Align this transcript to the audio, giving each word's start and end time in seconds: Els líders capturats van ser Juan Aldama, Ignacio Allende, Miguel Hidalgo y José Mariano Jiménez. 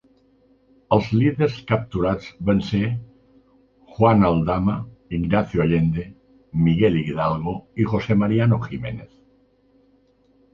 Els 0.95 1.09
líders 1.17 1.57
capturats 1.71 2.29
van 2.49 2.63
ser 2.69 2.79
Juan 3.97 4.25
Aldama, 4.29 4.77
Ignacio 5.19 5.63
Allende, 5.67 6.07
Miguel 6.69 6.99
Hidalgo 7.03 7.55
y 7.85 7.89
José 7.93 8.17
Mariano 8.25 8.59
Jiménez. 8.67 9.13